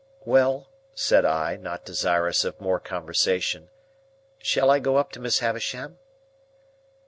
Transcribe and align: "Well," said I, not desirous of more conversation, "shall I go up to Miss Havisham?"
"Well," 0.25 0.65
said 0.95 1.25
I, 1.25 1.57
not 1.57 1.85
desirous 1.85 2.43
of 2.43 2.59
more 2.59 2.79
conversation, 2.79 3.69
"shall 4.39 4.71
I 4.71 4.79
go 4.79 4.97
up 4.97 5.11
to 5.11 5.19
Miss 5.19 5.41
Havisham?" 5.41 5.99